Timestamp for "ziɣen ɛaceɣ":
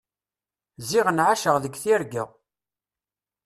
0.87-1.55